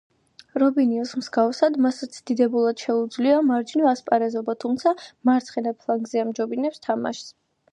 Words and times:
რობინიოს 0.61 1.11
მსგავსად 1.19 1.75
მასაც 1.85 2.17
დიდებულად 2.31 2.85
შეუძლია 2.85 3.35
მარჯვნივ 3.51 3.91
ასპარეზობა, 3.91 4.57
თუმცა 4.65 4.95
მარცხენა 5.31 5.75
ფლანგზე 5.85 6.25
ამჯობინებს 6.25 6.87
თამაშს. 6.89 7.31